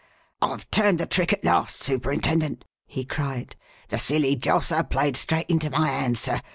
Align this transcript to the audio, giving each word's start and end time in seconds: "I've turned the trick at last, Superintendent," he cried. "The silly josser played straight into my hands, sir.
"I've 0.41 0.71
turned 0.71 0.99
the 0.99 1.05
trick 1.05 1.31
at 1.31 1.45
last, 1.45 1.83
Superintendent," 1.83 2.65
he 2.87 3.05
cried. 3.05 3.55
"The 3.89 3.99
silly 3.99 4.35
josser 4.35 4.81
played 4.81 5.15
straight 5.15 5.47
into 5.51 5.69
my 5.69 5.89
hands, 5.89 6.21
sir. 6.21 6.41